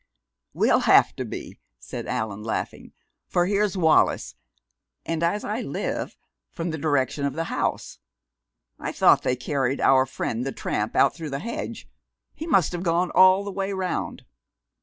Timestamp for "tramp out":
10.51-11.13